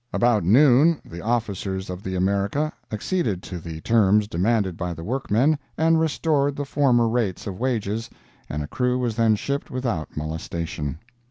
About 0.11 0.43
noon 0.43 0.99
the 1.05 1.21
officers 1.21 1.87
of 1.91 2.01
the 2.01 2.15
America 2.15 2.73
acceded 2.91 3.43
to 3.43 3.59
the 3.59 3.81
terms 3.81 4.27
demanded 4.27 4.75
by 4.75 4.95
the 4.95 5.03
workmen, 5.03 5.59
and 5.77 5.99
restored 5.99 6.55
the 6.55 6.65
former 6.65 7.07
rate 7.07 7.45
of 7.45 7.59
wages, 7.59 8.09
and 8.49 8.63
a 8.63 8.67
crew 8.67 8.97
was 8.97 9.15
then 9.15 9.35
shipped 9.35 9.69
without 9.69 10.09
molestation. 10.17 10.97